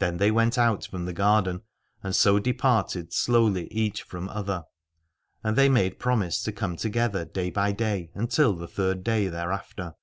[0.00, 1.62] Then they went out from the garden,
[2.02, 4.64] and so departed slowly each from other:
[5.44, 9.94] and they made promise to come together day by day until the third day thereafter.